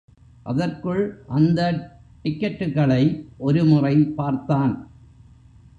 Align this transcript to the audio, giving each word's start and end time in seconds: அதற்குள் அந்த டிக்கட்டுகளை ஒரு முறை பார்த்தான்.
அதற்குள் 0.43 1.23
அந்த 1.27 1.59
டிக்கட்டுகளை 2.23 3.25
ஒரு 3.37 3.65
முறை 3.65 3.95
பார்த்தான். 4.05 4.73